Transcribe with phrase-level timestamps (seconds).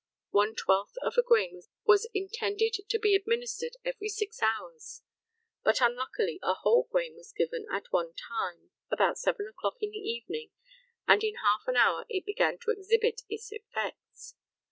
[0.31, 5.03] One twelfth of a grain was intended to be administered every six hours;
[5.63, 9.99] but unluckily a whole grain was given at one time, about 7 o'clock in the
[9.99, 10.49] evening,
[11.07, 14.33] and in half an hour it began to exhibit its effects.